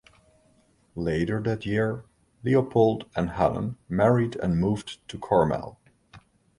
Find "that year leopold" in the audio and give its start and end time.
1.43-3.05